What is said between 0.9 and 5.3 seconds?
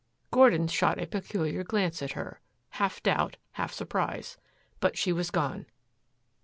a peculiar glance at her half doubt, half surprise. But she was